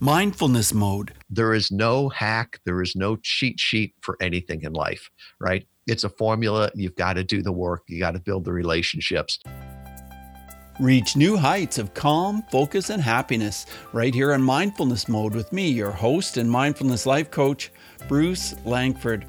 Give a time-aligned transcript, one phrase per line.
[0.00, 1.12] mindfulness mode.
[1.28, 5.66] There is no hack, there is no cheat sheet for anything in life, right?
[5.86, 6.70] It's a formula.
[6.74, 9.38] You've got to do the work, you got to build the relationships.
[10.80, 15.68] Reach new heights of calm, focus, and happiness right here on Mindfulness Mode with me,
[15.68, 17.70] your host and mindfulness life coach,
[18.08, 19.26] Bruce Langford.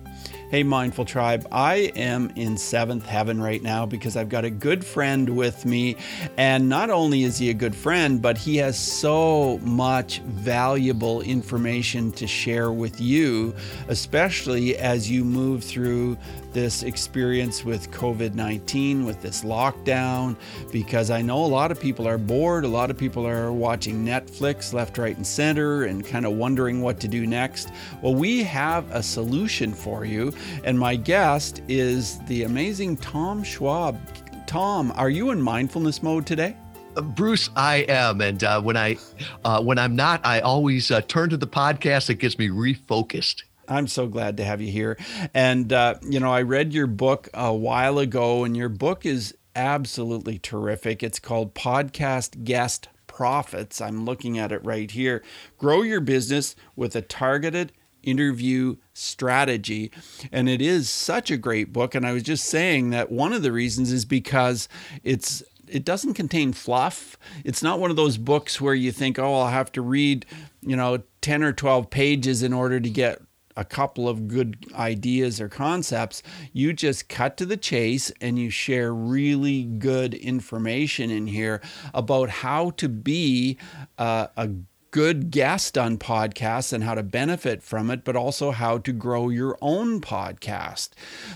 [0.52, 4.84] Hey, Mindful Tribe, I am in seventh heaven right now because I've got a good
[4.84, 5.96] friend with me.
[6.36, 12.12] And not only is he a good friend, but he has so much valuable information
[12.12, 13.56] to share with you,
[13.88, 16.18] especially as you move through
[16.52, 20.36] this experience with COVID 19, with this lockdown,
[20.70, 22.66] because I know a lot of people are bored.
[22.66, 26.82] A lot of people are watching Netflix left, right, and center and kind of wondering
[26.82, 27.72] what to do next.
[28.02, 30.34] Well, we have a solution for you.
[30.64, 34.00] And my guest is the amazing Tom Schwab.
[34.48, 36.56] Tom, are you in mindfulness mode today?
[36.96, 38.98] Uh, Bruce, I am, and uh, when I
[39.46, 42.10] uh, when I'm not, I always uh, turn to the podcast.
[42.10, 43.44] It gets me refocused.
[43.68, 44.98] I'm so glad to have you here.
[45.34, 49.34] And, uh, you know, I read your book a while ago, and your book is
[49.56, 51.02] absolutely terrific.
[51.02, 53.80] It's called Podcast Guest Profits.
[53.80, 55.24] I'm looking at it right here.
[55.58, 57.72] Grow your business with a targeted
[58.04, 59.92] interview strategy.
[60.32, 61.96] And it is such a great book.
[61.96, 64.68] And I was just saying that one of the reasons is because
[65.04, 67.18] it's it doesn't contain fluff.
[67.46, 70.26] It's not one of those books where you think, oh, I'll have to read,
[70.62, 73.22] you know, 10 or 12 pages in order to get
[73.56, 78.50] a couple of good ideas or concepts, you just cut to the chase and you
[78.50, 81.62] share really good information in here
[81.94, 83.58] about how to be
[83.98, 84.50] uh, a
[84.92, 89.30] good guest on podcasts and how to benefit from it, but also how to grow
[89.30, 90.90] your own podcast.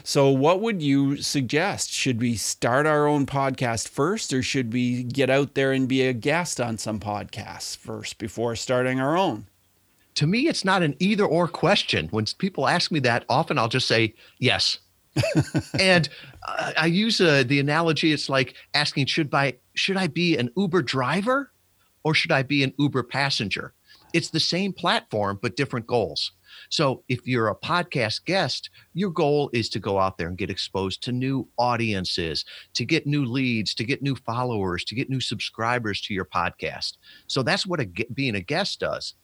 [0.04, 1.92] So, what would you suggest?
[1.92, 6.04] Should we start our own podcast first, or should we get out there and be
[6.04, 9.48] a guest on some podcasts first before starting our own?
[10.16, 12.08] to me, it's not an either or question.
[12.08, 14.80] When people ask me that, often I'll just say yes.
[15.80, 16.10] and
[16.48, 18.12] uh, I use uh, the analogy.
[18.12, 21.52] It's like asking, should I should I be an Uber driver
[22.06, 23.74] or should I be an Uber passenger?
[24.14, 26.32] It's the same platform, but different goals.
[26.70, 30.50] So if you're a podcast guest, your goal is to go out there and get
[30.50, 32.46] exposed to new audiences,
[32.76, 36.94] to get new leads, to get new followers, to get new subscribers to your podcast.
[37.28, 39.16] So that's what a, being a guest does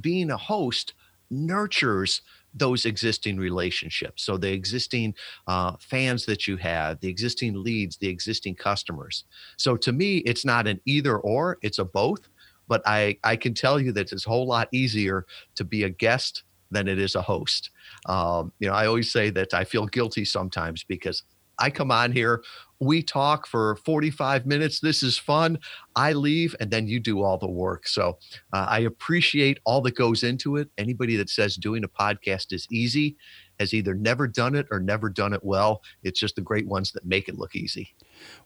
[0.00, 0.94] being a host
[1.30, 2.22] nurtures
[2.54, 4.22] those existing relationships.
[4.22, 5.14] So the existing
[5.46, 9.24] uh, fans that you have, the existing leads, the existing customers.
[9.56, 12.28] So to me, it's not an either or; it's a both.
[12.68, 15.26] But I I can tell you that it's a whole lot easier
[15.56, 17.70] to be a guest than it is a host.
[18.06, 21.22] Um, you know, I always say that I feel guilty sometimes because
[21.58, 22.42] I come on here,
[22.80, 24.80] we talk for 45 minutes.
[24.80, 25.58] This is fun.
[25.96, 27.86] I leave and then you do all the work.
[27.86, 28.18] So
[28.52, 30.68] uh, I appreciate all that goes into it.
[30.78, 33.16] Anybody that says doing a podcast is easy
[33.60, 35.82] has either never done it or never done it well.
[36.02, 37.94] It's just the great ones that make it look easy.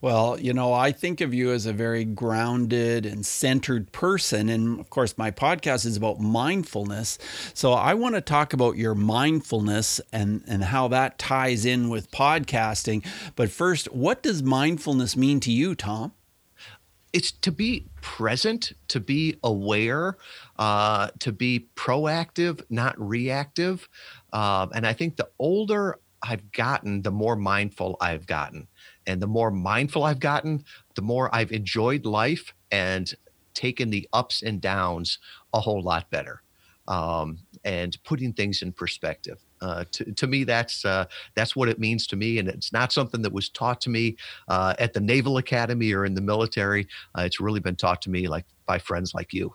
[0.01, 4.49] Well, you know, I think of you as a very grounded and centered person.
[4.49, 7.19] And of course, my podcast is about mindfulness.
[7.55, 12.11] So I want to talk about your mindfulness and, and how that ties in with
[12.11, 13.05] podcasting.
[13.35, 16.13] But first, what does mindfulness mean to you, Tom?
[17.13, 20.19] It's to be present, to be aware,
[20.59, 23.89] uh, to be proactive, not reactive.
[24.33, 28.69] Uh, and I think the older I've gotten, the more mindful I've gotten.
[29.09, 30.65] And the more mindful I've gotten,
[30.95, 33.13] the more I've enjoyed life and
[33.55, 35.19] taken the ups and downs
[35.53, 36.43] a whole lot better.
[36.87, 39.39] Um, and putting things in perspective.
[39.61, 41.05] Uh, to, to me, that's uh,
[41.35, 44.17] that's what it means to me, and it's not something that was taught to me
[44.49, 46.89] uh, at the Naval Academy or in the military.
[47.15, 49.53] Uh, it's really been taught to me like by friends like you.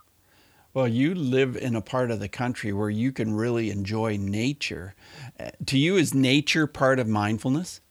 [0.75, 4.95] Well, you live in a part of the country where you can really enjoy nature.
[5.39, 7.81] Uh, to you, is nature part of mindfulness?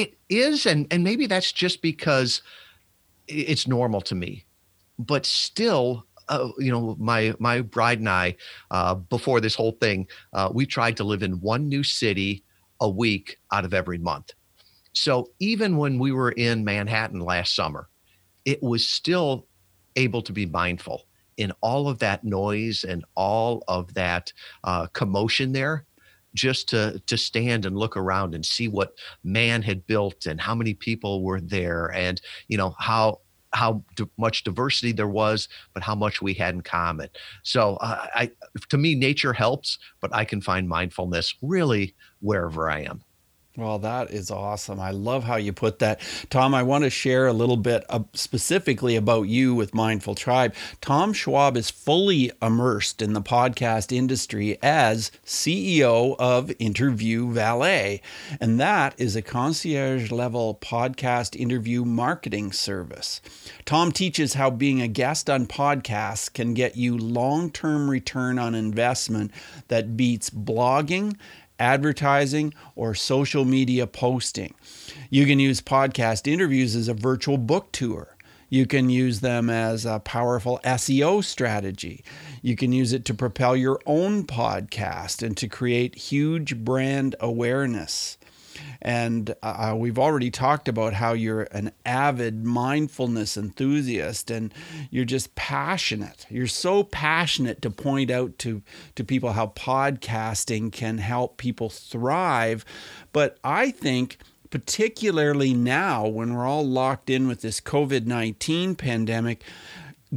[0.00, 2.40] It is, and and maybe that's just because
[3.28, 4.46] it's normal to me.
[4.98, 8.36] But still, uh, you know, my my bride and I,
[8.70, 12.44] uh, before this whole thing, uh, we tried to live in one new city
[12.80, 14.32] a week out of every month.
[14.94, 17.90] So even when we were in Manhattan last summer,
[18.46, 19.48] it was still
[19.96, 21.04] able to be mindful
[21.36, 24.32] in all of that noise and all of that
[24.64, 25.84] uh, commotion there
[26.34, 28.94] just to to stand and look around and see what
[29.24, 33.20] man had built and how many people were there and you know how
[33.52, 33.82] how
[34.16, 37.08] much diversity there was but how much we had in common.
[37.42, 38.30] So uh, i
[38.68, 43.02] to me nature helps but i can find mindfulness really wherever i am
[43.56, 44.78] Well, that is awesome.
[44.78, 46.00] I love how you put that.
[46.30, 50.54] Tom, I want to share a little bit specifically about you with Mindful Tribe.
[50.80, 58.00] Tom Schwab is fully immersed in the podcast industry as CEO of Interview Valet,
[58.40, 63.20] and that is a concierge level podcast interview marketing service.
[63.64, 68.54] Tom teaches how being a guest on podcasts can get you long term return on
[68.54, 69.32] investment
[69.66, 71.16] that beats blogging
[71.60, 74.54] advertising, or social media posting.
[75.10, 78.16] You can use podcast interviews as a virtual book tour.
[78.48, 82.02] You can use them as a powerful SEO strategy.
[82.42, 88.18] You can use it to propel your own podcast and to create huge brand awareness.
[88.82, 94.54] And uh, we've already talked about how you're an avid mindfulness enthusiast and
[94.90, 96.26] you're just passionate.
[96.30, 98.62] You're so passionate to point out to,
[98.94, 102.64] to people how podcasting can help people thrive.
[103.12, 104.18] But I think
[104.50, 109.42] particularly now when we're all locked in with this COVID 19 pandemic,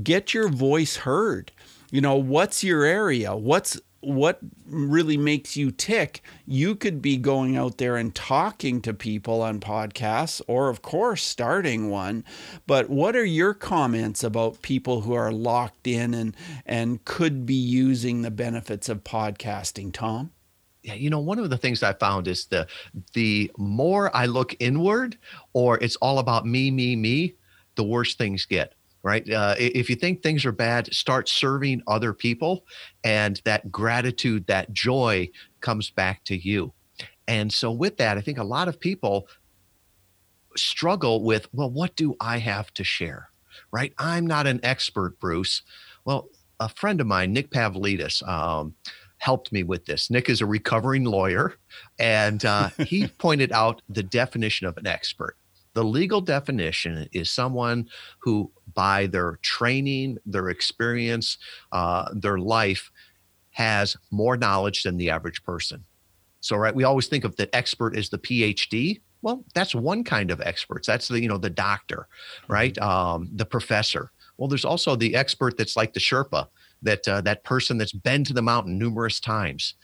[0.02, 1.52] get your voice heard.
[1.92, 3.36] You know, what's your area?
[3.36, 8.94] What's what really makes you tick, you could be going out there and talking to
[8.94, 12.24] people on podcasts or, of course, starting one.
[12.68, 16.36] But what are your comments about people who are locked in and,
[16.66, 20.32] and could be using the benefits of podcasting, Tom?
[20.84, 22.68] Yeah, you know, one of the things I found is the
[23.14, 25.18] the more I look inward
[25.54, 27.36] or it's all about me, me, me,
[27.76, 28.74] the worse things get
[29.04, 29.30] right?
[29.30, 32.66] Uh, if you think things are bad, start serving other people,
[33.04, 35.30] and that gratitude, that joy
[35.62, 36.74] comes back to you.
[37.28, 39.28] And so, with that, I think a lot of people
[40.56, 43.30] struggle with, well, what do I have to share?
[43.72, 43.94] Right?
[43.98, 45.62] I'm not an expert, Bruce.
[46.06, 46.30] Well,
[46.60, 48.76] a friend of mine, Nick Pavlidis, um,
[49.18, 50.10] helped me with this.
[50.10, 51.56] Nick is a recovering lawyer,
[52.00, 55.38] and uh, he pointed out the definition of an expert.
[55.74, 57.90] The legal definition is someone
[58.20, 61.38] who, by their training, their experience,
[61.72, 62.92] uh, their life,
[63.52, 65.84] has more knowledge than the average person.
[66.42, 69.02] So, right, we always think of the expert as the PhD.
[69.22, 70.88] Well, that's one kind of experts.
[70.88, 72.08] That's the you know the doctor,
[72.48, 72.74] right?
[72.74, 72.90] Mm-hmm.
[72.90, 74.12] Um, the professor.
[74.38, 76.48] Well, there's also the expert that's like the Sherpa,
[76.82, 79.76] that uh, that person that's been to the mountain numerous times.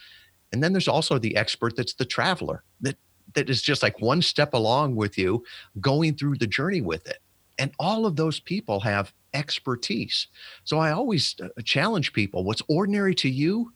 [0.52, 2.98] And then there's also the expert that's the traveler that
[3.36, 5.44] that is just like one step along with you
[5.80, 7.20] going through the journey with it
[7.60, 10.28] and all of those people have expertise
[10.64, 13.72] so i always uh, challenge people what's ordinary to you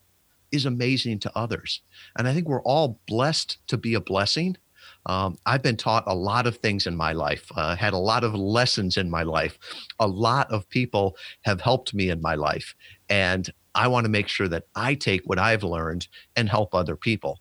[0.50, 1.82] is amazing to others
[2.18, 4.56] and i think we're all blessed to be a blessing
[5.06, 8.24] um, I've been taught a lot of things in my life, uh, had a lot
[8.24, 9.58] of lessons in my life.
[10.00, 12.74] A lot of people have helped me in my life.
[13.08, 16.96] And I want to make sure that I take what I've learned and help other
[16.96, 17.40] people.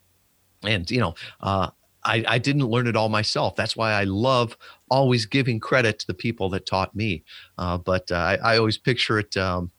[0.63, 1.69] And, you know, uh,
[2.06, 3.56] I, I didn't learn it all myself.
[3.56, 4.57] That's why I love
[4.94, 7.24] always giving credit to the people that taught me.
[7.57, 9.72] Uh, but uh, I, I, always picture it, um,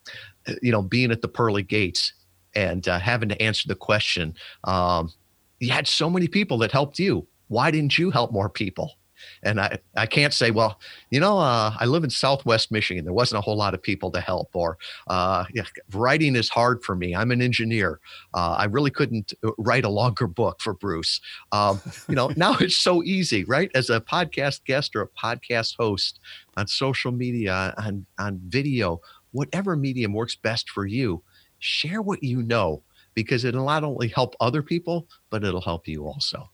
[0.60, 2.12] you know, being at the pearly gates
[2.56, 4.34] and uh, having to answer the question.
[4.64, 5.12] Um,
[5.60, 7.28] you had so many people that helped you.
[7.46, 8.94] Why didn't you help more people?
[9.42, 10.80] And I, I can't say, well,
[11.10, 13.04] you know, uh, I live in Southwest Michigan.
[13.04, 14.78] There wasn't a whole lot of people to help, or
[15.08, 17.14] uh, yeah, writing is hard for me.
[17.14, 18.00] I'm an engineer.
[18.32, 21.20] Uh, I really couldn't uh, write a longer book for Bruce.
[21.52, 23.70] Um, you know, now it's so easy, right?
[23.74, 26.20] As a podcast guest or a podcast host
[26.56, 29.00] on social media, on, on video,
[29.32, 31.22] whatever medium works best for you,
[31.58, 32.82] share what you know
[33.14, 36.50] because it'll not only help other people, but it'll help you also.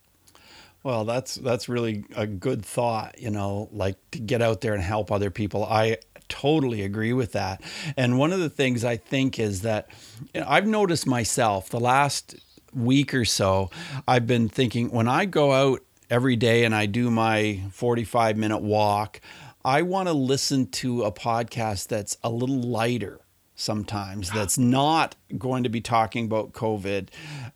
[0.82, 4.82] Well, that's that's really a good thought, you know, like to get out there and
[4.82, 5.64] help other people.
[5.64, 7.60] I totally agree with that.
[7.96, 9.90] And one of the things I think is that
[10.32, 12.36] you know, I've noticed myself the last
[12.72, 13.70] week or so,
[14.08, 18.62] I've been thinking when I go out every day and I do my 45 minute
[18.62, 19.20] walk,
[19.64, 23.20] I want to listen to a podcast that's a little lighter
[23.60, 27.08] sometimes that's not going to be talking about COVID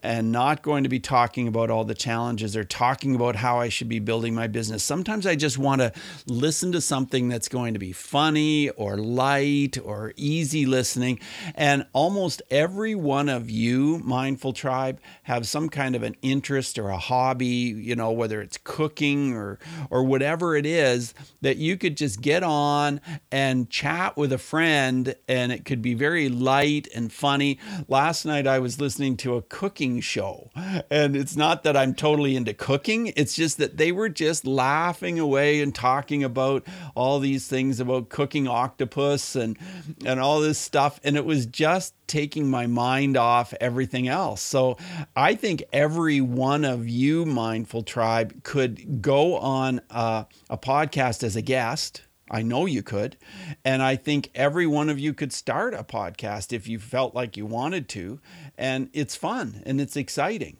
[0.03, 3.69] and not going to be talking about all the challenges or talking about how I
[3.69, 4.85] should be building my business.
[4.85, 5.93] Sometimes I just want to
[6.27, 11.19] listen to something that's going to be funny or light or easy listening.
[11.55, 16.91] And almost every one of you, Mindful Tribe, have some kind of an interest or
[16.91, 19.59] a hobby, you know, whether it's cooking or
[19.91, 23.01] or whatever it is that you could just get on
[23.33, 27.59] and chat with a friend and it could be very light and funny.
[27.89, 30.51] Last night I was listening to a cooking show,
[30.91, 35.19] and it's not that I'm totally into cooking, it's just that they were just laughing
[35.19, 39.59] away and talking about all these things about cooking octopus and
[40.05, 44.43] and all this stuff and it was just taking my mind off everything else.
[44.43, 44.77] So
[45.17, 51.37] I think every one of you, Mindful Tribe, could go on a, a, podcast as
[51.37, 52.03] a guest.
[52.31, 53.16] I know you could.
[53.64, 57.37] And I think every one of you could start a podcast if you felt like
[57.37, 58.21] you wanted to.
[58.57, 60.59] And it's fun and it's exciting.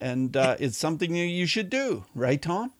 [0.00, 2.72] And uh, it's something that you should do, right, Tom?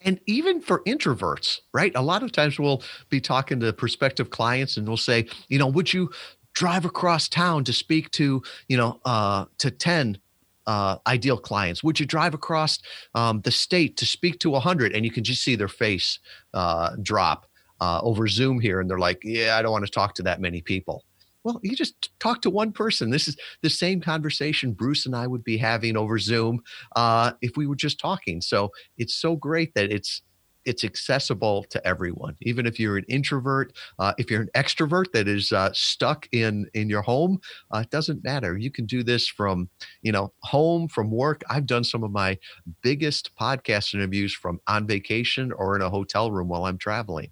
[0.00, 1.92] And even for introverts, right?
[1.94, 5.68] A lot of times we'll be talking to prospective clients and we'll say, you know,
[5.68, 6.10] would you
[6.54, 10.18] drive across town to speak to you know uh, to 10
[10.66, 12.78] uh, ideal clients would you drive across
[13.14, 16.18] um, the state to speak to 100 and you can just see their face
[16.54, 17.46] uh, drop
[17.80, 20.40] uh, over zoom here and they're like yeah i don't want to talk to that
[20.40, 21.04] many people.
[21.42, 23.10] Well you just talk to one person.
[23.10, 26.60] This is the same conversation bruce and i would be having over zoom
[26.96, 28.40] uh, if we were just talking.
[28.40, 30.22] So it's so great that it's
[30.64, 32.34] it's accessible to everyone.
[32.40, 36.66] Even if you're an introvert uh, if you're an extrovert that is uh, stuck in
[36.72, 37.38] in your home
[37.74, 38.56] uh, it doesn't matter.
[38.56, 39.68] You can do this from
[40.00, 41.42] you know home from work.
[41.50, 42.38] I've done some of my
[42.82, 47.30] biggest podcast interviews from on vacation or in a hotel room while i'm traveling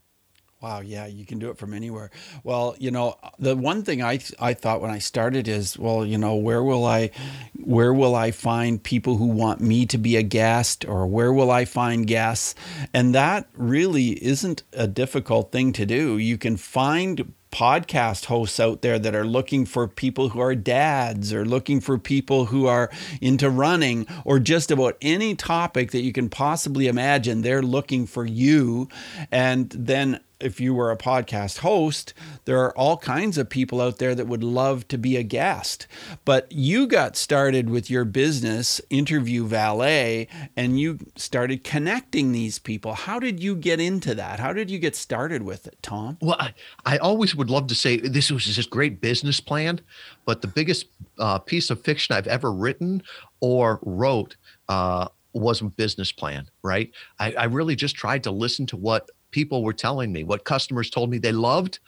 [0.63, 2.13] Wow, yeah, you can do it from anywhere.
[2.45, 6.17] Well, you know, the one thing I I thought when I started is, well, you
[6.17, 7.11] know, where will I
[7.57, 11.51] where will I find people who want me to be a guest or where will
[11.51, 12.55] I find guests?
[12.95, 16.17] And that really isn't a difficult thing to do.
[16.17, 21.33] You can find podcast hosts out there that are looking for people who are dads
[21.33, 22.91] or looking for people who are
[23.21, 27.43] into running or just about any topic that you can possibly imagine.
[27.43, 28.89] They're looking for you.
[29.31, 33.99] And then if you were a podcast host, there are all kinds of people out
[33.99, 35.87] there that would love to be a guest.
[36.25, 42.95] But you got started with your business, Interview Valet, and you started connecting these people.
[42.95, 44.41] How did you get into that?
[44.41, 46.19] How did you get started with it, Tom?
[46.21, 49.81] Well, I, I always would love to say this was this great business plan,
[50.25, 50.87] but the biggest
[51.19, 53.03] uh, piece of fiction I've ever written
[53.41, 54.37] or wrote
[54.69, 56.91] uh, was a business plan, right?
[57.19, 60.89] I, I really just tried to listen to what people were telling me, what customers
[60.89, 61.81] told me they loved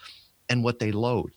[0.49, 1.35] and what they loathed.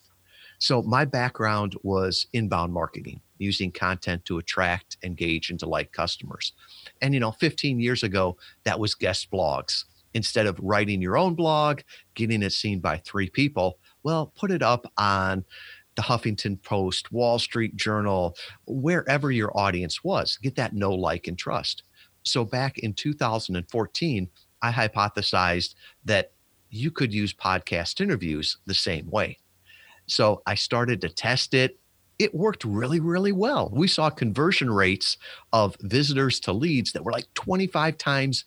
[0.59, 6.53] So my background was inbound marketing, using content to attract, engage, and delight customers.
[7.01, 9.83] And you know, 15 years ago, that was guest blogs.
[10.13, 11.81] Instead of writing your own blog,
[12.15, 15.45] getting it seen by three people, well, put it up on
[15.95, 18.35] the Huffington Post, Wall Street Journal,
[18.65, 20.37] wherever your audience was.
[20.41, 21.83] Get that know, like, and trust.
[22.23, 24.29] So back in 2014,
[24.61, 26.31] I hypothesized that
[26.69, 29.37] you could use podcast interviews the same way.
[30.07, 31.79] So I started to test it.
[32.19, 33.69] It worked really, really well.
[33.73, 35.17] We saw conversion rates
[35.53, 38.45] of visitors to leads that were like 25 times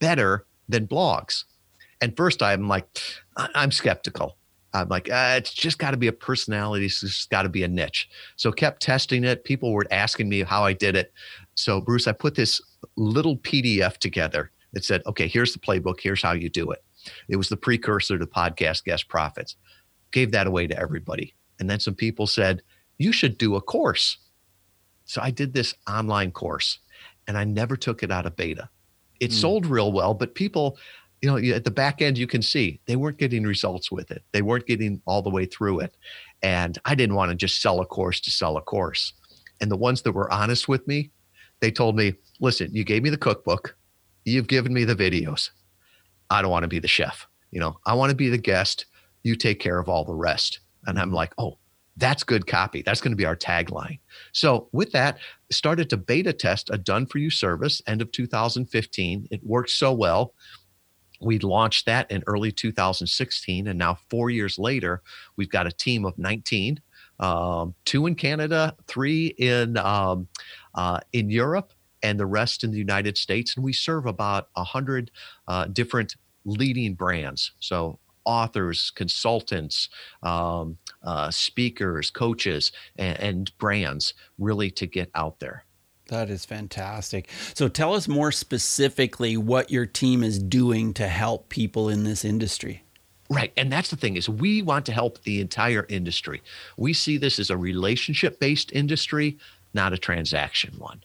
[0.00, 1.44] better than blogs.
[2.00, 2.86] And first, I'm like,
[3.36, 4.36] I'm skeptical.
[4.74, 6.86] I'm like, uh, it's just got to be a personality.
[6.86, 8.08] It's just got to be a niche.
[8.36, 9.44] So kept testing it.
[9.44, 11.12] People were asking me how I did it.
[11.54, 12.60] So Bruce, I put this
[12.96, 16.84] little PDF together that said, okay, here's the playbook, here's how you do it.
[17.28, 19.56] It was the precursor to podcast guest profits.
[20.10, 21.34] Gave that away to everybody.
[21.58, 22.62] And then some people said,
[22.98, 24.18] you should do a course.
[25.04, 26.78] So I did this online course
[27.26, 28.68] and I never took it out of beta.
[29.20, 29.34] It mm.
[29.34, 30.78] sold real well, but people,
[31.20, 34.22] you know, at the back end, you can see they weren't getting results with it.
[34.32, 35.96] They weren't getting all the way through it.
[36.42, 39.12] And I didn't want to just sell a course to sell a course.
[39.60, 41.10] And the ones that were honest with me,
[41.60, 43.76] they told me, listen, you gave me the cookbook.
[44.24, 45.50] You've given me the videos.
[46.30, 47.26] I don't want to be the chef.
[47.50, 48.86] You know, I want to be the guest.
[49.22, 50.60] You take care of all the rest.
[50.86, 51.58] And I'm like, oh,
[51.96, 52.82] that's good copy.
[52.82, 53.98] That's going to be our tagline.
[54.32, 55.18] So with that,
[55.50, 59.28] started to beta test a done for you service end of 2015.
[59.30, 60.34] It worked so well.
[61.20, 63.68] We launched that in early 2016.
[63.68, 65.02] And now, four years later,
[65.36, 66.80] we've got a team of 19,
[67.20, 70.26] um, two in Canada, three in, um,
[70.74, 71.72] uh, in Europe,
[72.02, 73.56] and the rest in the United States.
[73.56, 75.10] And we serve about 100
[75.48, 77.52] uh, different leading brands.
[77.60, 79.88] So, authors, consultants,
[80.22, 85.64] um, uh, speakers, coaches, and, and brands really to get out there.
[86.06, 87.28] That is fantastic.
[87.54, 92.24] So tell us more specifically what your team is doing to help people in this
[92.24, 92.84] industry.
[93.30, 93.52] Right.
[93.56, 96.42] And that's the thing is we want to help the entire industry.
[96.76, 99.38] We see this as a relationship based industry,
[99.72, 101.02] not a transaction one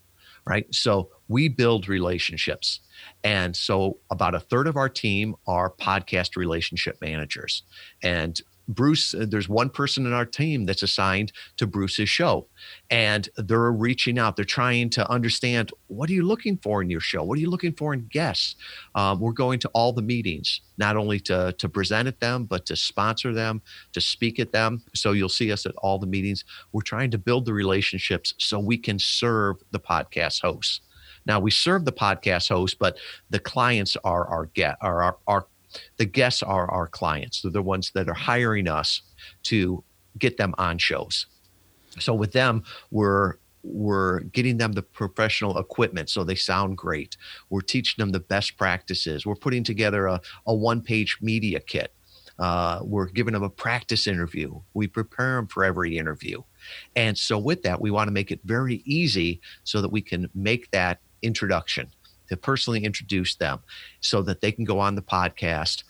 [0.48, 0.66] right?
[0.74, 2.80] So we build relationships.
[3.24, 7.63] And so about a third of our team are podcast relationship managers.
[8.01, 12.47] And Bruce, uh, there's one person in our team that's assigned to Bruce's show,
[12.89, 14.36] and they're reaching out.
[14.36, 17.24] They're trying to understand what are you looking for in your show?
[17.24, 18.55] What are you looking for in guests?
[18.95, 22.65] Um, we're going to all the meetings, not only to to present at them, but
[22.65, 23.62] to sponsor them,
[23.93, 24.83] to speak at them.
[24.93, 26.43] So you'll see us at all the meetings.
[26.71, 30.81] We're trying to build the relationships so we can serve the podcast hosts.
[31.25, 32.97] Now we serve the podcast hosts, but
[33.29, 35.47] the clients are our get are our, our
[35.97, 37.41] the guests are our clients.
[37.41, 39.01] They're the ones that are hiring us
[39.43, 39.83] to
[40.17, 41.27] get them on shows.
[42.00, 47.17] So with them, we're we're getting them the professional equipment so they sound great.
[47.50, 49.25] We're teaching them the best practices.
[49.25, 51.93] We're putting together a, a one page media kit.
[52.39, 54.59] Uh, we're giving them a practice interview.
[54.74, 56.43] We prepare them for every interview.
[56.95, 60.29] And so, with that, we want to make it very easy so that we can
[60.36, 61.89] make that introduction
[62.29, 63.60] to personally introduce them
[64.01, 65.84] so that they can go on the podcast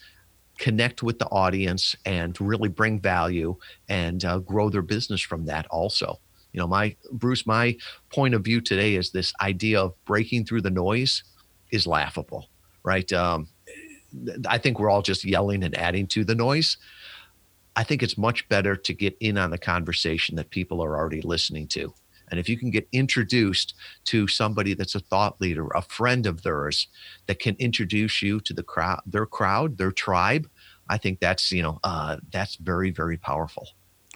[0.58, 3.56] connect with the audience and really bring value
[3.89, 6.20] and uh, grow their business from that also.
[6.51, 7.77] You know my bruce my
[8.10, 11.24] point of view today is this idea of breaking through the noise
[11.72, 12.50] is laughable
[12.84, 13.12] right?
[13.12, 13.50] Um,
[14.48, 16.77] i think we're all just yelling and adding to the noise.
[17.75, 21.22] I think it's much better to get in on the conversation that people are already
[21.22, 21.94] listening to
[22.29, 23.74] and if you can get introduced
[24.05, 26.88] to somebody that's a thought leader, a friend of theirs
[27.27, 30.50] that can introduce you to the crowd, their crowd, their tribe,
[30.89, 33.67] I think that's, you know, uh, that's very, very powerful.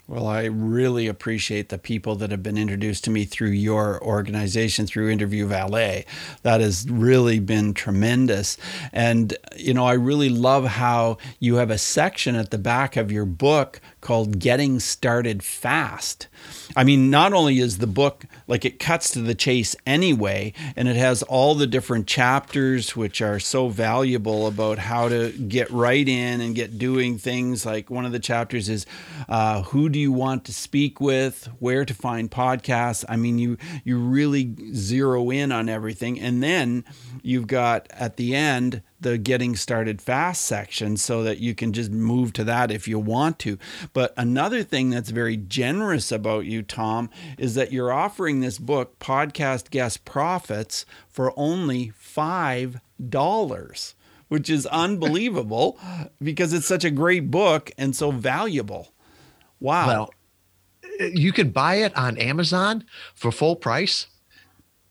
[0.08, 4.86] Well, I really appreciate the people that have been introduced to me through your organization,
[4.86, 6.06] through Interview Valet.
[6.42, 8.58] That has really been tremendous.
[8.92, 13.10] And, you know, I really love how you have a section at the back of
[13.10, 16.28] your book called Getting Started Fast.
[16.76, 20.88] I mean, not only is the book like it cuts to the chase anyway, and
[20.88, 26.08] it has all the different chapters which are so valuable about how to get right
[26.08, 27.66] in and get doing things.
[27.66, 28.86] Like one of the chapters is
[29.30, 33.06] uh, who do you want to speak with, where to find podcasts.
[33.08, 36.86] I mean, you you really zero in on everything, and then
[37.22, 41.92] you've got at the end the getting started fast section so that you can just
[41.92, 43.58] move to that if you want to.
[43.94, 49.00] But another thing that's very generous about you, Tom, is that you're offering this book,
[49.00, 53.94] Podcast Guest Profits, for only $5,
[54.28, 55.80] which is unbelievable
[56.22, 58.94] because it's such a great book and so valuable.
[59.60, 59.88] Wow.
[59.88, 60.14] Well,
[61.00, 64.08] you can buy it on Amazon for full price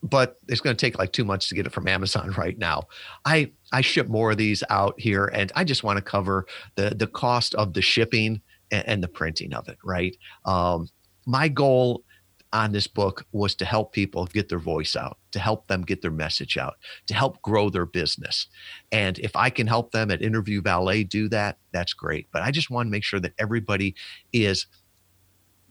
[0.02, 2.88] but it's going to take like two months to get it from Amazon right now.
[3.24, 6.90] I I ship more of these out here, and I just want to cover the
[6.90, 9.78] the cost of the shipping and, and the printing of it.
[9.84, 10.16] Right.
[10.44, 10.88] Um,
[11.26, 12.04] my goal
[12.52, 16.02] on this book was to help people get their voice out, to help them get
[16.02, 16.74] their message out,
[17.06, 18.48] to help grow their business.
[18.90, 22.26] And if I can help them at Interview Valet do that, that's great.
[22.32, 23.94] But I just want to make sure that everybody
[24.32, 24.66] is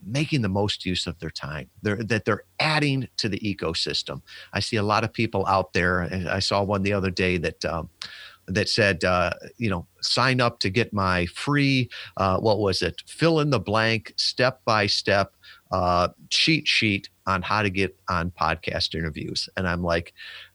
[0.04, 1.68] making the most use of their time.
[1.82, 4.22] They're, that they're adding to the ecosystem.
[4.52, 7.64] I see a lot of people out there i saw one the other day that
[7.64, 7.88] um,
[8.46, 13.02] that said uh, you know sign up to get my free uh, what was it?
[13.06, 15.34] Fill in the blank step by step
[15.70, 19.48] uh, cheat sheet on how to get on podcast interviews.
[19.56, 20.12] And i'm like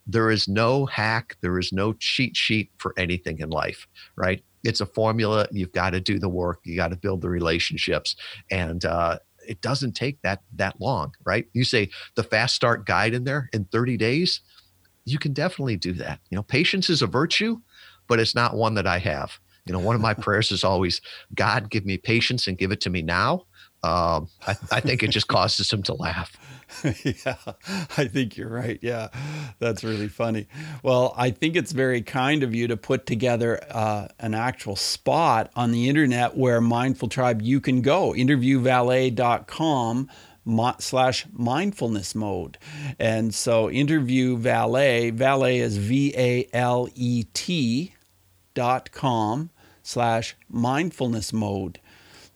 [0.07, 4.43] there is no hack there is no cheat sheet for anything in life right?
[4.63, 5.47] It's a formula.
[5.51, 6.61] You've got to do the work.
[6.63, 8.15] You got to build the relationships.
[8.49, 11.45] And uh, it doesn't take that that long, right?
[11.53, 14.41] You say the fast start guide in there in 30 days,
[15.05, 16.19] you can definitely do that.
[16.29, 17.57] You know, patience is a virtue,
[18.07, 19.39] but it's not one that I have.
[19.65, 21.01] You know, one of my prayers is always,
[21.33, 23.45] God, give me patience and give it to me now.
[23.83, 26.35] Um, I, I think it just causes him to laugh.
[27.03, 27.35] yeah,
[27.97, 28.79] I think you're right.
[28.81, 29.09] Yeah,
[29.59, 30.47] that's really funny.
[30.83, 35.51] Well, I think it's very kind of you to put together uh, an actual spot
[35.55, 38.11] on the internet where Mindful Tribe you can go.
[38.11, 40.09] Interviewvalet.com
[40.79, 42.57] slash mindfulness mode.
[42.99, 47.93] And so interview valet, valet is V A L E T
[48.53, 49.49] dot com
[49.83, 51.79] slash mindfulness mode.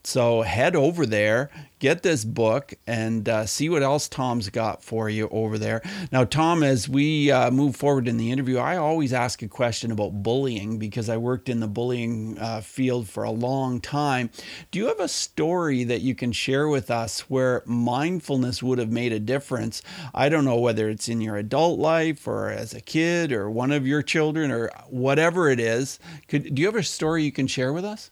[0.04, 5.10] So head over there, get this book, and uh, see what else Tom's got for
[5.10, 5.82] you over there.
[6.12, 9.92] Now, Tom, as we uh, move forward in the interview, I always ask a question
[9.92, 14.30] about bullying because I worked in the bullying uh, field for a long time.
[14.72, 18.92] Do you have a story that you can share with us where mindfulness would have
[18.92, 19.82] made a difference?
[20.14, 23.72] I don't know whether it's in your adult life or as a kid or one
[23.72, 26.00] of your children or whatever it is.
[26.30, 28.12] Could, do you have a story you can share with us?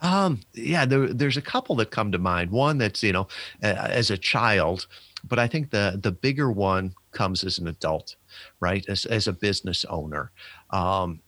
[0.00, 2.50] Um, yeah, there, there's a couple that come to mind.
[2.50, 3.28] One that's you know,
[3.62, 4.86] uh, as a child,
[5.26, 8.16] but I think the the bigger one comes as an adult,
[8.60, 8.84] right?
[8.88, 10.30] As as a business owner.
[10.70, 11.20] Um,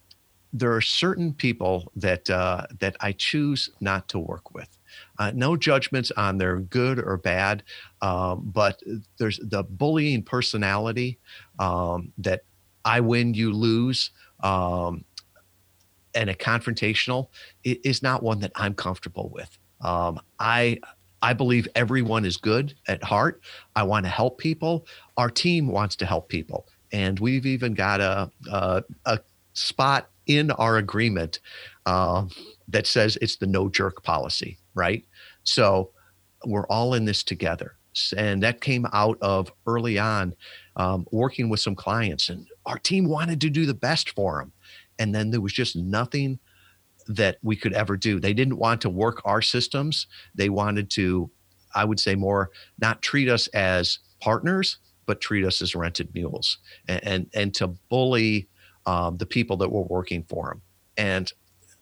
[0.53, 4.69] there are certain people that uh, that I choose not to work with.
[5.19, 7.63] Uh, no judgments on their good or bad,
[8.03, 8.83] um, but
[9.19, 11.19] there's the bullying personality
[11.59, 12.45] um, that
[12.85, 14.11] I win, you lose,
[14.43, 15.05] um,
[16.15, 17.29] and a confrontational
[17.65, 19.59] is not one that I'm comfortable with.
[19.81, 20.79] Um, I
[21.21, 23.41] I believe everyone is good at heart.
[23.75, 24.87] I want to help people.
[25.17, 29.21] Our team wants to help people, and we've even got a a, a
[29.53, 31.41] spot in our agreement
[31.87, 32.27] uh,
[32.69, 35.05] that says it's the no jerk policy, right?
[35.43, 35.91] So
[36.45, 37.75] we're all in this together.
[38.17, 40.35] And that came out of early on
[40.77, 44.53] um, working with some clients, and our team wanted to do the best for them.
[44.99, 46.39] And then there was just nothing
[47.07, 48.21] that we could ever do.
[48.21, 50.07] They didn't want to work our systems.
[50.35, 51.31] They wanted to,
[51.75, 56.59] I would say, more not treat us as partners, but treat us as rented mules
[56.87, 58.49] and, and, and to bully
[58.87, 60.63] um, the people that were working for them.
[60.97, 61.33] And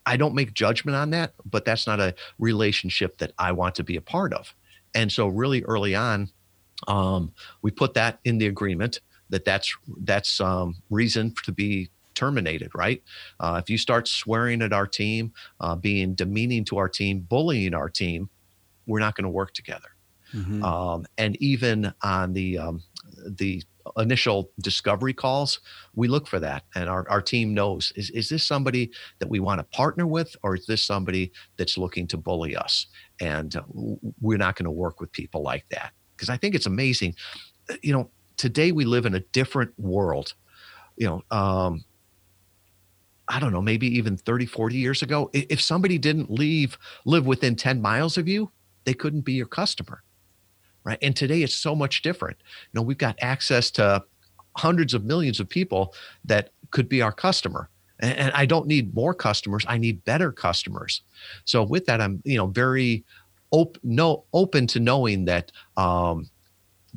[0.07, 3.85] I don't make judgment on that, but that's not a relationship that I want to
[3.85, 4.55] be a part of.
[4.95, 6.31] And so, really early on,
[6.87, 9.01] um, we put that in the agreement
[9.31, 12.71] that that's that's um, reason to be terminated.
[12.75, 13.01] Right?
[13.39, 17.75] Uh, if you start swearing at our team, uh, being demeaning to our team, bullying
[17.75, 18.29] our team,
[18.87, 19.91] we're not going to work together.
[20.35, 20.65] Mm-hmm.
[20.65, 22.83] Um, and even on the um,
[23.25, 23.63] the
[23.97, 25.61] initial discovery calls,
[25.95, 26.65] we look for that.
[26.75, 30.35] And our, our team knows is, is this somebody that we want to partner with,
[30.43, 32.87] or is this somebody that's looking to bully us?
[33.21, 33.63] And uh,
[34.21, 35.93] we're not going to work with people like that.
[36.17, 37.15] Because I think it's amazing.
[37.83, 40.35] You know, today we live in a different world.
[40.97, 41.85] You know, um,
[43.29, 47.57] I don't know, maybe even 30, 40 years ago, if somebody didn't leave, live within
[47.57, 48.51] 10 miles of you,
[48.85, 50.03] they couldn't be your customer
[50.87, 50.99] right?
[51.03, 52.39] And today it's so much different.
[52.41, 54.05] You know, we've got access to
[54.57, 55.93] hundreds of millions of people
[56.25, 57.69] that could be our customer.
[57.99, 59.65] And, and I don't need more customers.
[59.69, 61.03] I need better customers.
[61.45, 63.05] So with that, I'm, you know, very
[63.53, 66.31] open, no, open to knowing that, um,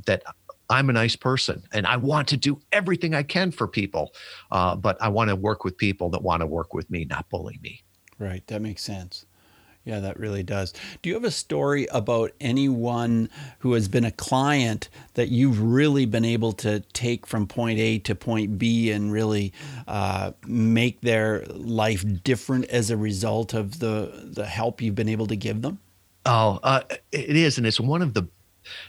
[0.06, 0.24] that
[0.70, 4.14] I'm a nice person and I want to do everything I can for people.
[4.52, 7.30] Uh, but I want to work with people that want to work with me, not
[7.30, 7.84] bully me.
[8.20, 8.46] Right.
[8.48, 9.26] That makes sense.
[9.86, 10.74] Yeah, that really does.
[11.02, 13.30] Do you have a story about anyone
[13.60, 17.98] who has been a client that you've really been able to take from point A
[18.00, 19.54] to point B and really
[19.88, 25.28] uh, make their life different as a result of the the help you've been able
[25.28, 25.80] to give them?
[26.26, 28.28] Oh, uh, it is, and it's one of the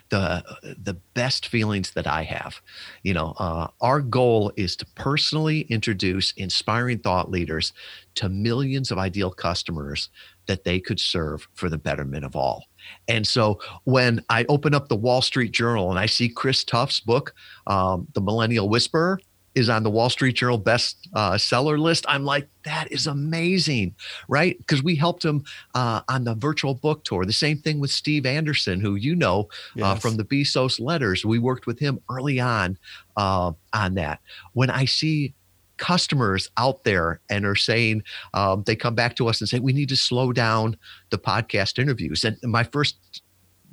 [0.09, 0.45] the
[0.79, 2.61] the best feelings that I have.
[3.03, 7.73] You know, uh, our goal is to personally introduce inspiring thought leaders
[8.17, 10.11] to millions of ideal customers
[10.47, 12.65] that they could serve for the betterment of all.
[13.09, 17.01] And so when I open up the Wall Street Journal and I see Chris Tuff's
[17.01, 17.35] book,
[17.67, 19.21] um, The Millennial Whisperer,
[19.55, 22.05] is on the Wall Street Journal best uh, seller list.
[22.09, 23.95] I'm like, that is amazing,
[24.29, 24.57] right?
[24.59, 27.25] Because we helped him uh, on the virtual book tour.
[27.25, 29.85] The same thing with Steve Anderson, who you know yes.
[29.85, 31.25] uh, from the Bezos letters.
[31.25, 32.79] We worked with him early on
[33.17, 34.21] uh, on that.
[34.53, 35.35] When I see
[35.81, 38.03] customers out there and are saying
[38.35, 40.77] um, they come back to us and say we need to slow down
[41.09, 43.23] the podcast interviews and my first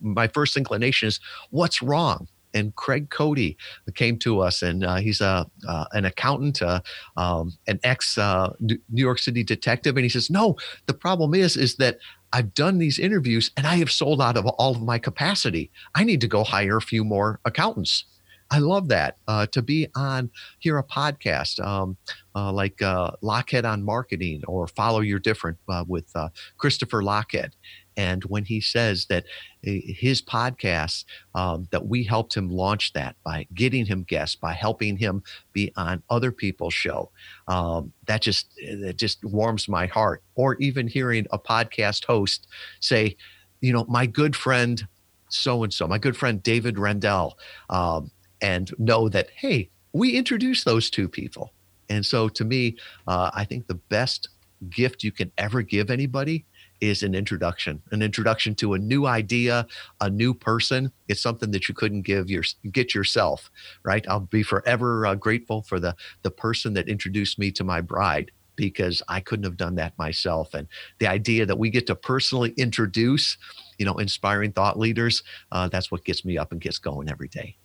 [0.01, 2.25] my first inclination is what's wrong
[2.57, 3.57] and Craig Cody
[3.95, 6.81] came to us, and uh, he's a uh, an accountant, uh,
[7.15, 11.55] um, an ex uh, New York City detective, and he says, "No, the problem is
[11.55, 11.99] is that
[12.33, 15.71] I've done these interviews and I have sold out of all of my capacity.
[15.95, 18.05] I need to go hire a few more accountants."
[18.51, 20.29] I love that uh, to be on
[20.59, 21.97] here a podcast um,
[22.35, 27.51] uh, like uh, Lochhead on Marketing or Follow Your Different uh, with uh, Christopher Lochhead.
[27.97, 29.25] And when he says that
[29.65, 34.53] eh, his podcast, um, that we helped him launch that by getting him guests, by
[34.53, 37.09] helping him be on other people's show,
[37.47, 40.23] um, that just that just warms my heart.
[40.35, 42.47] Or even hearing a podcast host
[42.79, 43.17] say,
[43.61, 44.87] you know, my good friend
[45.29, 47.33] so and so, my good friend David Rendall,
[47.69, 51.53] um, and know that hey, we introduced those two people.
[51.89, 54.29] And so to me, uh, I think the best
[54.69, 56.45] gift you can ever give anybody
[56.81, 59.65] is an introduction, an introduction to a new idea,
[60.01, 60.91] a new person.
[61.07, 63.49] It's something that you couldn't give your get yourself,
[63.83, 64.05] right?
[64.07, 68.31] I'll be forever uh, grateful for the the person that introduced me to my bride
[68.55, 70.53] because I couldn't have done that myself.
[70.53, 70.67] And
[70.99, 73.37] the idea that we get to personally introduce,
[73.77, 77.27] you know, inspiring thought leaders, uh, that's what gets me up and gets going every
[77.27, 77.55] day.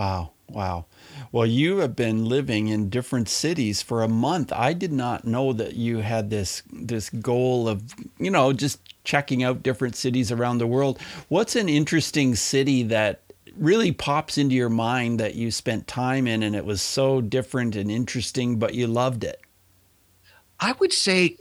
[0.00, 0.30] Wow.
[0.48, 0.86] Wow.
[1.30, 4.50] Well, you have been living in different cities for a month.
[4.50, 7.82] I did not know that you had this this goal of,
[8.18, 10.98] you know, just checking out different cities around the world.
[11.28, 13.20] What's an interesting city that
[13.58, 17.76] really pops into your mind that you spent time in and it was so different
[17.76, 19.38] and interesting but you loved it?
[20.58, 21.36] I would say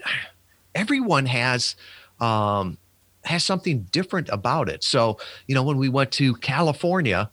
[0.75, 1.75] everyone has
[2.19, 2.77] um
[3.25, 4.83] has something different about it.
[4.83, 7.29] So, you know, when we went to California,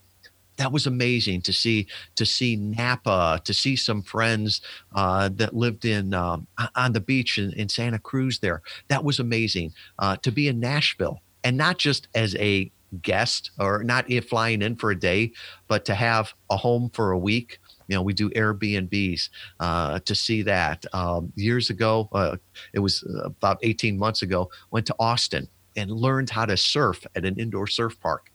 [0.56, 4.60] that was amazing to see to see Napa, to see some friends
[4.94, 8.38] uh, that lived in um, on the beach in, in, Santa Cruz.
[8.38, 9.72] There, that was amazing.
[9.98, 12.70] Uh, to be in Nashville, and not just as a
[13.02, 15.32] guest or not flying in for a day,
[15.68, 17.58] but to have a home for a week.
[17.88, 19.28] You know, we do Airbnbs
[19.60, 20.84] uh, to see that.
[20.92, 22.36] Um, years ago, uh,
[22.72, 27.24] it was about 18 months ago, went to Austin and learned how to surf at
[27.24, 28.30] an indoor surf park.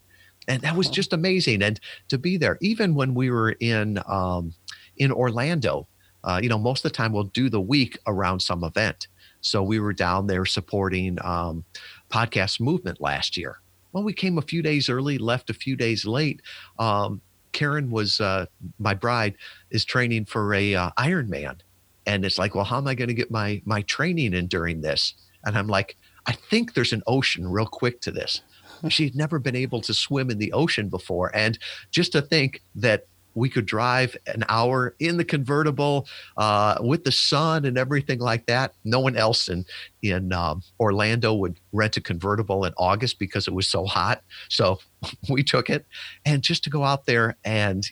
[0.48, 1.62] And that was just amazing.
[1.62, 1.78] And
[2.08, 4.54] to be there, even when we were in um,
[4.96, 5.86] in Orlando,
[6.24, 9.08] uh, you know, most of the time we'll do the week around some event.
[9.40, 11.64] So we were down there supporting um,
[12.10, 13.60] podcast movement last year.
[13.92, 16.40] Well, we came a few days early, left a few days late.
[16.78, 17.20] Um,
[17.52, 18.46] Karen was uh,
[18.78, 19.34] my bride
[19.70, 21.60] is training for a uh, Ironman,
[22.06, 24.80] and it's like, well, how am I going to get my my training in during
[24.80, 25.14] this?
[25.44, 28.40] And I'm like, I think there's an ocean real quick to this.
[28.88, 31.58] She'd never been able to swim in the ocean before, and
[31.90, 37.12] just to think that we could drive an hour in the convertible uh, with the
[37.12, 38.74] sun and everything like that.
[38.84, 39.64] No one else in
[40.02, 44.22] in um, Orlando would rent a convertible in August because it was so hot.
[44.48, 44.78] So
[45.28, 45.86] we took it,
[46.24, 47.84] and just to go out there and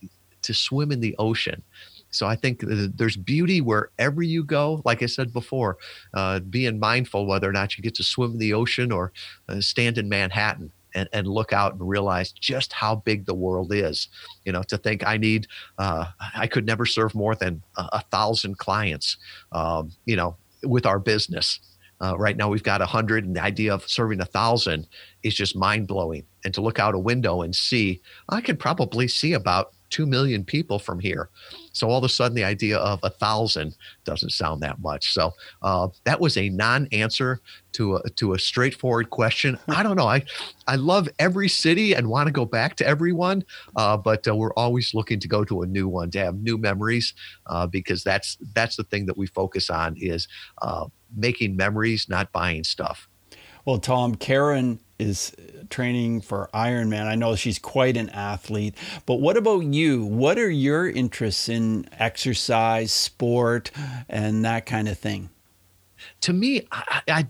[0.42, 1.62] to swim in the ocean.
[2.12, 4.82] So I think there's beauty wherever you go.
[4.84, 5.78] Like I said before,
[6.12, 9.12] uh, being mindful whether or not you get to swim in the ocean or
[9.48, 13.72] uh, stand in Manhattan and, and look out and realize just how big the world
[13.72, 14.08] is.
[14.44, 15.46] You know, to think I need,
[15.78, 19.16] uh, I could never serve more than a, a thousand clients,
[19.52, 21.60] um, you know, with our business.
[22.02, 24.86] Uh, right now we've got a hundred, and the idea of serving a thousand
[25.22, 26.24] is just mind blowing.
[26.44, 28.00] And to look out a window and see,
[28.30, 31.28] I could probably see about 2 million people from here.
[31.72, 35.12] So all of a sudden, the idea of a thousand doesn't sound that much.
[35.12, 37.40] So uh, that was a non-answer
[37.72, 39.58] to a, to a straightforward question.
[39.68, 40.08] I don't know.
[40.08, 40.24] I
[40.66, 43.44] I love every city and want to go back to everyone,
[43.76, 46.58] uh, but uh, we're always looking to go to a new one to have new
[46.58, 47.14] memories
[47.46, 50.28] uh, because that's that's the thing that we focus on is
[50.62, 53.08] uh, making memories, not buying stuff.
[53.64, 55.32] Well, Tom, Karen is
[55.70, 57.06] training for Ironman.
[57.06, 58.74] I know she's quite an athlete,
[59.06, 60.04] but what about you?
[60.04, 63.70] What are your interests in exercise, sport,
[64.08, 65.30] and that kind of thing?
[66.22, 67.26] To me, I, I,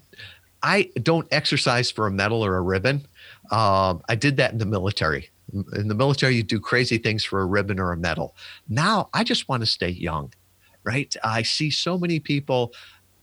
[0.62, 3.06] I don't exercise for a medal or a ribbon.
[3.50, 5.30] Um, I did that in the military.
[5.52, 8.37] In the military, you do crazy things for a ribbon or a medal.
[8.68, 10.33] Now, I just want to stay young,
[10.85, 11.14] right?
[11.24, 12.72] I see so many people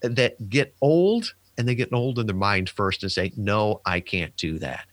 [0.01, 3.99] that get old and they get old in their mind first and say, no, I
[3.99, 4.85] can't do that.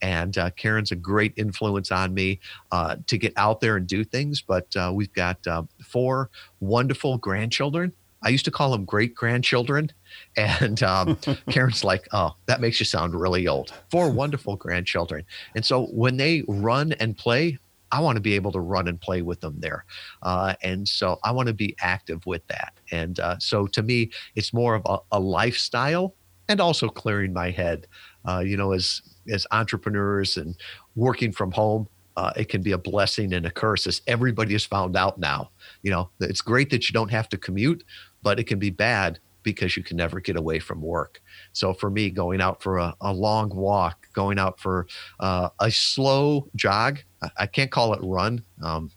[0.00, 4.04] And uh, Karen's a great influence on me uh, to get out there and do
[4.04, 4.42] things.
[4.42, 6.30] But uh, we've got uh, four
[6.60, 7.92] wonderful grandchildren.
[8.24, 9.90] I used to call them great grandchildren.
[10.36, 11.16] And um,
[11.50, 13.72] Karen's like, oh, that makes you sound really old.
[13.90, 15.24] Four wonderful grandchildren.
[15.54, 17.58] And so when they run and play,
[17.92, 19.84] I want to be able to run and play with them there.
[20.22, 22.72] Uh, and so I want to be active with that.
[22.90, 26.14] And uh, so to me, it's more of a, a, lifestyle
[26.48, 27.86] and also clearing my head.
[28.26, 30.56] Uh, you know, as as entrepreneurs and
[30.96, 34.64] working from home, uh, it can be a blessing and a curse, as everybody has
[34.64, 35.50] found out now.
[35.82, 37.84] You know, it's great that you don't have to commute,
[38.22, 41.20] but it can be bad because you can never get away from work.
[41.52, 44.86] So for me, going out for a, a long walk, going out for
[45.20, 48.44] uh, a slow jog, I, I, can't call it run.
[48.62, 48.90] Um,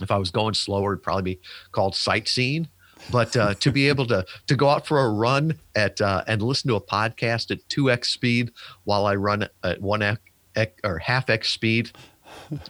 [0.00, 1.40] if I was going slower, it'd probably be
[1.72, 2.68] called sightseeing.
[3.10, 6.40] But uh, to be able to to go out for a run at uh, and
[6.40, 8.52] listen to a podcast at two x speed
[8.84, 11.90] while I run at one x or half x speed,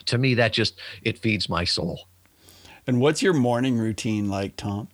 [0.07, 2.09] to me that just it feeds my soul.
[2.87, 4.89] And what's your morning routine like, Tom?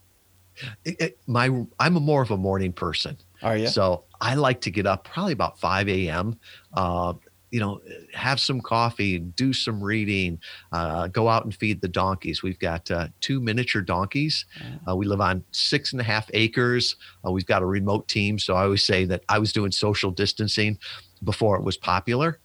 [0.84, 3.16] It, it, my I'm a more of a morning person.
[3.42, 3.68] Are you?
[3.68, 6.38] So I like to get up probably about 5 a.m.
[6.74, 7.14] Uh,
[7.50, 7.80] you know,
[8.12, 10.38] have some coffee, do some reading,
[10.72, 12.42] uh, go out and feed the donkeys.
[12.42, 14.44] We've got uh, two miniature donkeys.
[14.86, 16.96] Uh, we live on six and a half acres.
[17.26, 18.38] Uh, we've got a remote team.
[18.38, 20.78] So I always say that I was doing social distancing
[21.24, 22.38] before it was popular.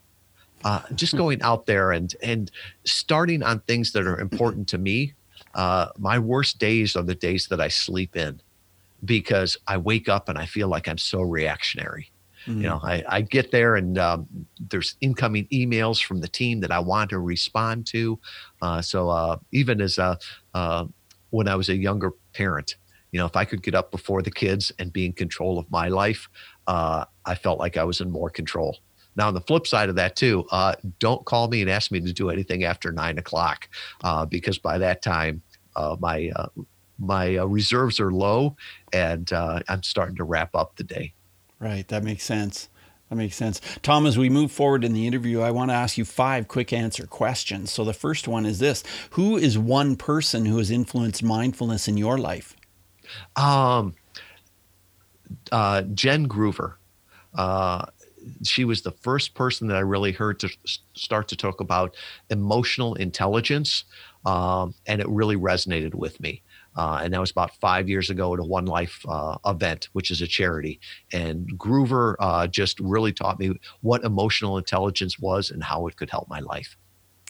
[0.63, 2.49] Uh, just going out there and and
[2.86, 5.13] starting on things that are important to me.
[5.53, 8.41] Uh, my worst days are the days that I sleep in
[9.05, 12.11] because I wake up and I feel like I'm so reactionary.
[12.47, 12.61] Mm-hmm.
[12.61, 12.85] You know, mm.
[12.85, 14.27] I, I get there and um,
[14.69, 18.19] there's incoming emails from the team that I want to respond to.
[18.61, 20.17] Uh, so uh, even as a,
[20.53, 20.85] uh,
[21.29, 22.75] when I was a younger parent,
[23.11, 25.69] you know, if I could get up before the kids and be in control of
[25.69, 26.27] my life,
[26.67, 28.79] uh, I felt like I was in more control.
[29.15, 31.99] Now, on the flip side of that, too, uh, don't call me and ask me
[32.02, 33.69] to do anything after nine o'clock
[34.04, 35.41] uh, because by that time,
[35.99, 36.32] my
[36.99, 38.56] my reserves are low
[38.91, 41.13] and I'm starting to wrap up the day.
[41.60, 41.88] Right.
[41.88, 42.69] That makes sense.
[43.10, 43.62] That makes sense.
[43.84, 46.73] Tom, as we move forward in the interview, I want to ask you five quick
[46.73, 47.71] answer questions.
[47.71, 51.95] So the first one is this Who is one person who has influenced mindfulness in
[51.95, 52.56] your life?
[53.36, 53.93] Um,
[55.52, 56.76] uh, Jen Groover.
[57.36, 57.86] Uh,
[58.43, 60.49] she was the first person that I really heard to
[60.93, 61.95] start to talk about
[62.29, 63.86] emotional intelligence,
[64.25, 66.41] um, and it really resonated with me.
[66.75, 70.09] Uh, and that was about five years ago at a One Life uh, event, which
[70.09, 70.79] is a charity.
[71.12, 76.09] And Groover uh, just really taught me what emotional intelligence was and how it could
[76.09, 76.75] help my life.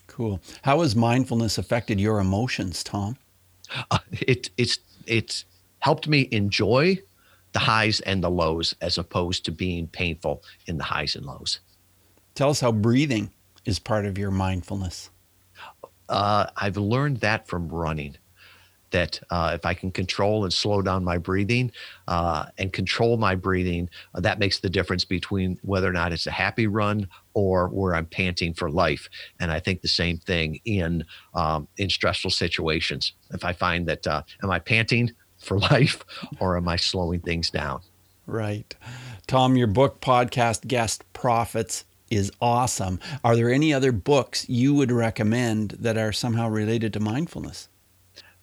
[0.07, 0.39] Cool.
[0.61, 3.17] How has mindfulness affected your emotions, Tom?
[3.91, 5.45] Uh, it it's it's
[5.79, 6.99] helped me enjoy
[7.53, 11.59] the highs and the lows as opposed to being painful in the highs and lows.
[12.35, 13.31] Tell us how breathing
[13.65, 15.09] is part of your mindfulness.
[16.09, 18.17] Uh, I've learned that from running.
[18.91, 21.71] That uh, if I can control and slow down my breathing
[22.07, 26.27] uh, and control my breathing, uh, that makes the difference between whether or not it's
[26.27, 29.09] a happy run or where I'm panting for life.
[29.39, 33.13] And I think the same thing in um, in stressful situations.
[33.31, 35.11] If I find that uh, am I panting
[35.43, 36.03] for life
[36.39, 37.81] or am I slowing things down?
[38.25, 38.73] Right.
[39.27, 42.99] Tom, your book, podcast, Guest Profits is awesome.
[43.23, 47.69] Are there any other books you would recommend that are somehow related to mindfulness?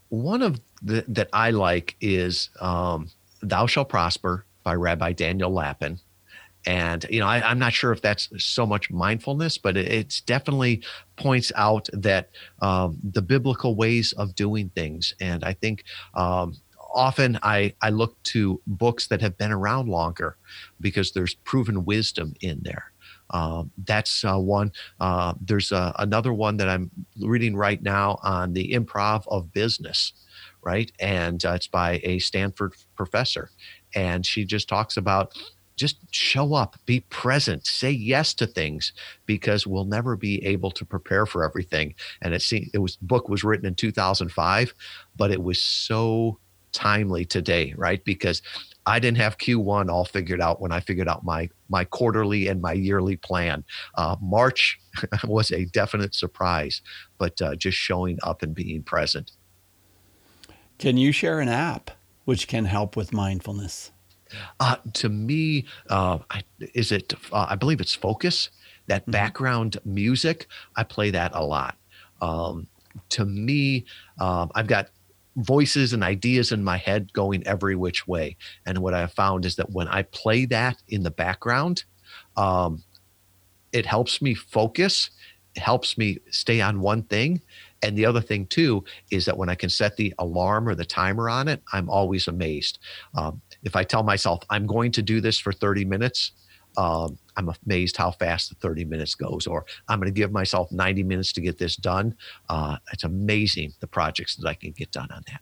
[0.08, 3.10] One of the that I like is um,
[3.42, 6.00] Thou Shall Prosper by Rabbi Daniel Lapin.
[6.66, 10.20] And you know, I, am not sure if that's so much mindfulness, but it it's
[10.20, 10.82] definitely
[11.16, 15.14] points out that um, the biblical ways of doing things.
[15.20, 15.84] And I think
[16.14, 16.56] um,
[16.92, 20.36] often I, I look to books that have been around longer
[20.80, 22.92] because there's proven wisdom in there.
[23.30, 24.72] Um, that's uh, one.
[24.98, 30.12] Uh, there's uh, another one that I'm reading right now on the improv of business,
[30.62, 30.90] right?
[30.98, 33.50] And uh, it's by a Stanford professor.
[33.94, 35.34] And she just talks about
[35.76, 38.92] just show up, be present, say yes to things
[39.24, 41.94] because we'll never be able to prepare for everything.
[42.20, 44.74] And it seemed it was book was written in 2005,
[45.16, 46.38] but it was so
[46.72, 48.04] timely today, right?
[48.04, 48.42] Because
[48.86, 52.60] I didn't have Q1 all figured out when I figured out my my quarterly and
[52.60, 53.64] my yearly plan.
[53.94, 54.80] Uh, March
[55.24, 56.82] was a definite surprise,
[57.18, 59.32] but uh, just showing up and being present.
[60.78, 61.90] Can you share an app
[62.24, 63.92] which can help with mindfulness?
[64.58, 66.42] Uh, to me, uh, I,
[66.74, 67.12] is it?
[67.32, 68.50] Uh, I believe it's Focus.
[68.86, 69.12] That mm-hmm.
[69.12, 71.76] background music, I play that a lot.
[72.20, 72.66] Um,
[73.10, 73.84] to me,
[74.18, 74.88] um, I've got
[75.44, 78.36] voices and ideas in my head going every which way.
[78.66, 81.84] And what I found is that when I play that in the background,
[82.36, 82.82] um,
[83.72, 85.10] it helps me focus,
[85.56, 87.40] helps me stay on one thing.
[87.82, 90.84] And the other thing too is that when I can set the alarm or the
[90.84, 92.78] timer on it, I'm always amazed.
[93.14, 96.32] Um, if I tell myself I'm going to do this for 30 minutes,
[96.76, 100.70] um, I'm amazed how fast the 30 minutes goes, or I'm going to give myself
[100.70, 102.14] 90 minutes to get this done.
[102.48, 105.40] Uh, it's amazing the projects that I can get done on that.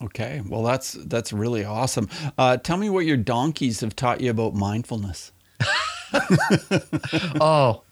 [0.00, 2.08] Okay, well that's that's really awesome.
[2.36, 5.32] Uh, tell me what your donkeys have taught you about mindfulness.
[7.40, 7.82] oh,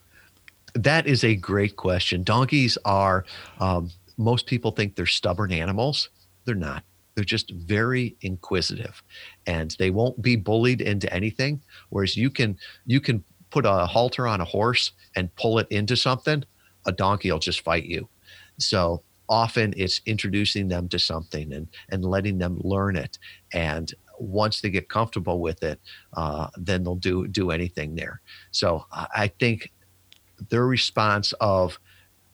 [0.73, 2.23] that is a great question.
[2.23, 3.25] Donkeys are
[3.59, 6.09] um, most people think they're stubborn animals.
[6.45, 6.83] They're not.
[7.17, 9.01] They're just very inquisitive,
[9.47, 11.63] and they won't be bullied into anything.
[11.89, 15.97] Whereas you can you can put a halter on a horse and pull it into
[15.97, 16.43] something,
[16.85, 18.07] a donkey will just fight you.
[18.59, 23.17] So often it's introducing them to something and and letting them learn it
[23.51, 25.79] and once they get comfortable with it
[26.13, 29.71] uh, then they'll do do anything there so i think
[30.49, 31.79] their response of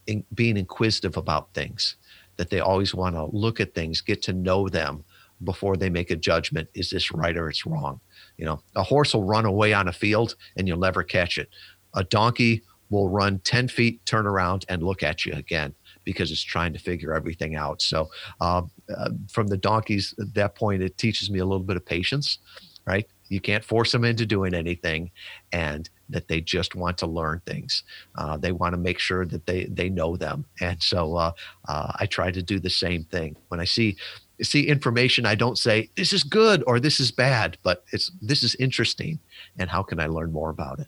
[0.05, 1.95] in, being inquisitive about things
[2.37, 5.03] that they always want to look at things, get to know them
[5.43, 6.69] before they make a judgment.
[6.73, 7.99] Is this right or it's wrong?
[8.37, 11.49] You know, a horse will run away on a field and you'll never catch it.
[11.93, 16.43] A donkey will run 10 feet, turn around, and look at you again because it's
[16.43, 17.81] trying to figure everything out.
[17.81, 18.61] So, uh,
[18.95, 22.39] uh, from the donkeys at that point, it teaches me a little bit of patience,
[22.85, 23.07] right?
[23.29, 25.11] You can't force them into doing anything,
[25.51, 27.83] and that they just want to learn things.
[28.15, 31.31] Uh, they want to make sure that they they know them, and so uh,
[31.67, 33.35] uh, I try to do the same thing.
[33.47, 33.97] When I see
[34.41, 38.43] see information, I don't say this is good or this is bad, but it's this
[38.43, 39.19] is interesting,
[39.57, 40.87] and how can I learn more about it?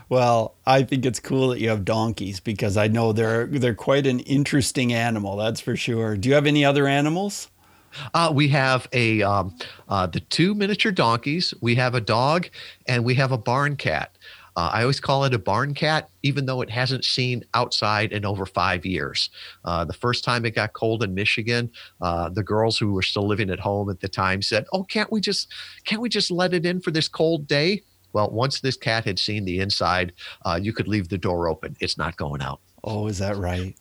[0.08, 4.06] well, I think it's cool that you have donkeys because I know they're they're quite
[4.06, 5.36] an interesting animal.
[5.36, 6.16] That's for sure.
[6.16, 7.48] Do you have any other animals?
[8.14, 9.56] Uh, we have a um,
[9.88, 11.54] uh, the two miniature donkeys.
[11.60, 12.48] We have a dog,
[12.86, 14.16] and we have a barn cat.
[14.56, 18.24] Uh, I always call it a barn cat, even though it hasn't seen outside in
[18.24, 19.28] over five years.
[19.66, 21.70] Uh, the first time it got cold in Michigan,
[22.00, 25.12] uh, the girls who were still living at home at the time said, "Oh, can't
[25.12, 25.52] we just
[25.84, 27.82] can't we just let it in for this cold day?"
[28.14, 30.14] Well, once this cat had seen the inside,
[30.46, 31.76] uh, you could leave the door open.
[31.80, 32.60] It's not going out.
[32.82, 33.76] Oh, is that right?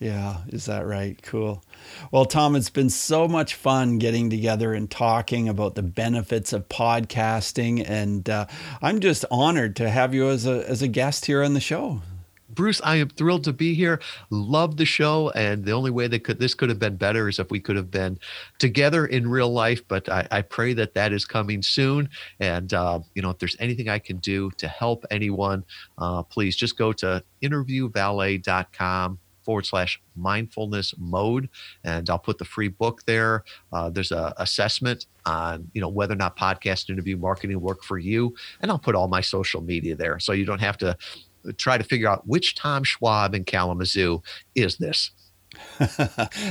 [0.00, 1.16] Yeah, is that right?
[1.22, 1.62] Cool.
[2.10, 6.68] Well, Tom, it's been so much fun getting together and talking about the benefits of
[6.68, 8.46] podcasting, and uh,
[8.82, 12.02] I'm just honored to have you as a as a guest here on the show.
[12.50, 14.00] Bruce, I am thrilled to be here.
[14.30, 17.38] Love the show, and the only way that could this could have been better is
[17.38, 18.18] if we could have been
[18.58, 19.86] together in real life.
[19.86, 22.08] But I, I pray that that is coming soon.
[22.40, 25.64] And uh, you know, if there's anything I can do to help anyone,
[25.98, 29.18] uh, please just go to interviewvalet.com
[29.48, 31.48] forward slash mindfulness mode
[31.82, 33.44] and i'll put the free book there.
[33.72, 37.96] Uh, there's a assessment on you know whether or not podcast interview marketing work for
[37.96, 40.18] you and i'll put all my social media there.
[40.18, 40.94] So you don't have to
[41.56, 44.22] try to figure out which tom schwab in kalamazoo
[44.54, 45.12] is this.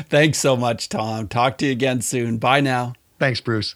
[0.10, 1.28] Thanks so much tom.
[1.28, 2.40] Talk to you again soon.
[2.40, 2.94] Bye now.
[3.20, 3.76] Thanks bruce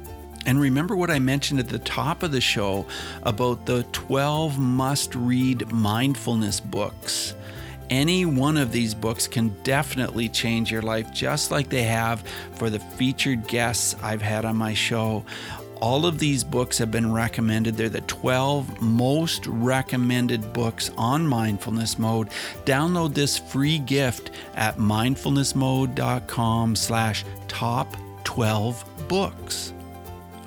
[0.45, 2.85] And remember what I mentioned at the top of the show
[3.23, 7.35] about the 12 must read mindfulness books.
[7.89, 12.23] Any one of these books can definitely change your life, just like they have
[12.53, 15.25] for the featured guests I've had on my show.
[15.81, 17.75] All of these books have been recommended.
[17.75, 22.29] They're the 12 most recommended books on mindfulness mode.
[22.65, 29.73] Download this free gift at mindfulnessmode.com slash top 12 books.